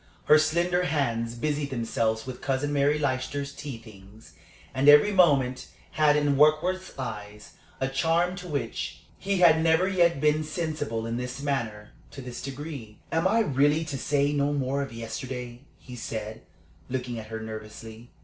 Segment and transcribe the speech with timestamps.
[0.25, 4.33] Her slender hands busied themselves with Cousin Mary Leicester's tea things;
[4.73, 10.19] and every movement had in Warkworth's eyes a charm to which he had never yet
[10.19, 12.97] been sensible, in this manner, to this degree.
[13.11, 16.41] "Am I really to say no more of yesterday?" he said,
[16.89, 18.09] looking at her nervously.